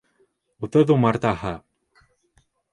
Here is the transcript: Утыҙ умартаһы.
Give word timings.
Утыҙ 0.67 0.95
умартаһы. 0.95 1.53